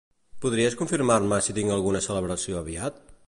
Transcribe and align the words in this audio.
Podries 0.45 0.77
confirmar-me 0.79 1.39
si 1.49 1.55
tinc 1.59 1.75
alguna 1.77 2.03
celebració 2.09 2.61
aviat? 2.63 3.01